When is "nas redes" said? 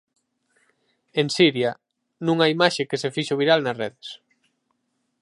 3.63-4.07